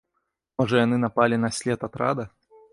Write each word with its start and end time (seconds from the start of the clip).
Можа 0.61 0.75
яны 0.85 0.97
напалі 1.05 1.41
на 1.45 1.53
след 1.61 1.79
атрада? 1.91 2.23